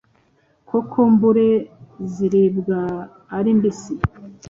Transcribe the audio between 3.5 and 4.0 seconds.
mbisi,